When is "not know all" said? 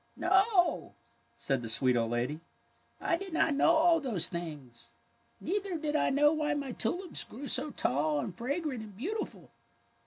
3.33-3.99